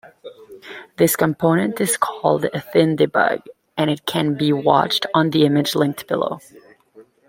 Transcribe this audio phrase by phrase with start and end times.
[0.97, 3.43] This component is called thinDebug
[3.77, 6.39] and can be watched on the image linked below.